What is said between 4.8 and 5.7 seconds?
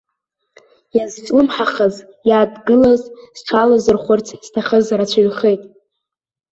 рацәаҩхеит.